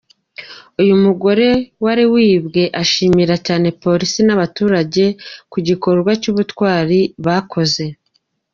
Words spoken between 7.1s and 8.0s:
bakoze.